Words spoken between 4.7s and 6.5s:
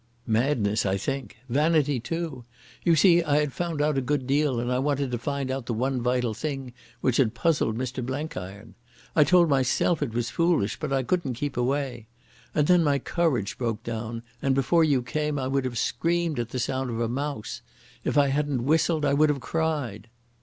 I wanted to find out the one vital